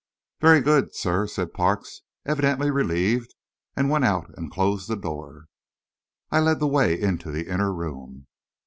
"Very 0.39 0.61
good, 0.61 0.95
sir," 0.95 1.27
said 1.27 1.53
Parks, 1.53 2.01
evidently 2.25 2.71
relieved, 2.71 3.35
and 3.75 3.87
went 3.87 4.03
out 4.03 4.31
and 4.35 4.49
closed 4.51 4.89
the 4.89 4.95
door. 4.95 5.45
I 6.31 6.39
led 6.39 6.59
the 6.59 6.65
way 6.67 6.99
into 6.99 7.29
the 7.29 7.45
inner 7.47 7.71
room. 7.71 8.25